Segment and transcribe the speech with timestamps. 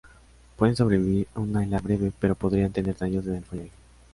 [0.55, 3.71] Pueden sobrevivir a una helada breve, pero podrían tener daños en el follaje.